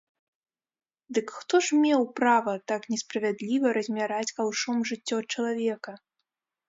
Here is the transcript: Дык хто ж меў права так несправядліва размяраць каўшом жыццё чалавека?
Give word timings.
Дык 1.17 1.27
хто 1.41 1.55
ж 1.65 1.81
меў 1.83 2.01
права 2.19 2.53
так 2.71 2.81
несправядліва 2.93 3.67
размяраць 3.77 4.33
каўшом 4.39 4.77
жыццё 4.93 5.17
чалавека? 5.31 5.91